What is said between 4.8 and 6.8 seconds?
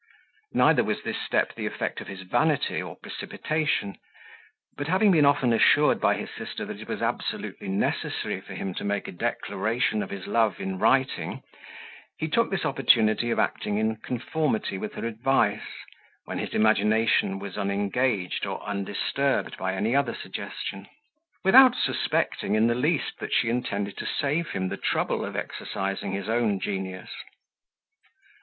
having been often assured by his sister that